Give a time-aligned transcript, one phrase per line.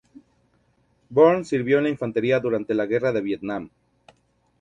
[1.11, 3.69] Burns sirvió en la infantería durante la guerra de Vietnam.